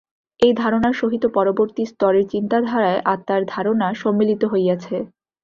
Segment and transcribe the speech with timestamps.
[0.39, 4.95] এই ধারণার সহিত পরবর্তী স্তরের চিন্তাধারায় আত্মার ধারণা সম্মিলিত হইয়াছে।